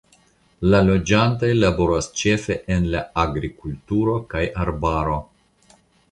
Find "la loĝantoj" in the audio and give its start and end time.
0.73-1.49